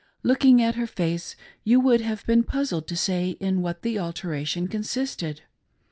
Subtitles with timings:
[0.23, 3.99] In looking at her face you would have been puzzled fo say in what the
[3.99, 5.41] alteration consisted.